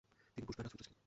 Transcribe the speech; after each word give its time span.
তিনি 0.37 0.45
ভূষণার 0.47 0.63
রাজপুত্র 0.65 0.83
ছিলেন। 0.83 0.97